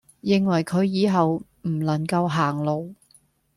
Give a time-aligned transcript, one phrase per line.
[0.23, 2.95] 認為佢以後唔能夠行路